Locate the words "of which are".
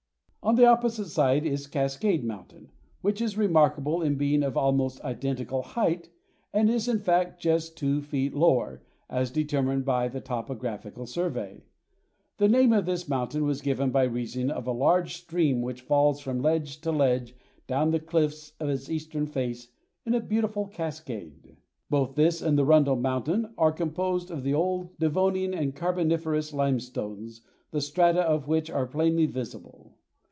28.23-28.87